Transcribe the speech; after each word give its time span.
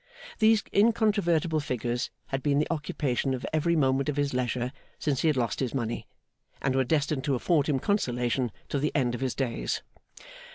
These 0.39 0.63
incontrovertible 0.73 1.59
figures 1.59 2.09
had 2.29 2.41
been 2.41 2.57
the 2.57 2.65
occupation 2.71 3.35
of 3.35 3.45
every 3.53 3.75
moment 3.75 4.09
of 4.09 4.17
his 4.17 4.33
leisure 4.33 4.71
since 4.97 5.21
he 5.21 5.27
had 5.27 5.37
lost 5.37 5.59
his 5.59 5.75
money, 5.75 6.07
and 6.59 6.73
were 6.75 6.83
destined 6.83 7.23
to 7.25 7.35
afford 7.35 7.69
him 7.69 7.77
consolation 7.77 8.51
to 8.69 8.79
the 8.79 8.91
end 8.95 9.13
of 9.13 9.21
his 9.21 9.35
days. 9.35 9.83